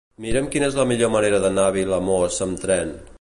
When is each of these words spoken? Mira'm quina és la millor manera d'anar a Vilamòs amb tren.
Mira'm 0.23 0.47
quina 0.55 0.69
és 0.71 0.77
la 0.79 0.85
millor 0.91 1.11
manera 1.17 1.43
d'anar 1.45 1.67
a 1.67 1.75
Vilamòs 1.77 2.41
amb 2.47 2.65
tren. 2.67 2.95